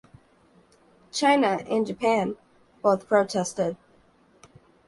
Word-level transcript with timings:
China 1.11 1.63
and 1.69 1.85
Japan 1.85 2.35
both 2.81 3.07
protested. 3.07 3.77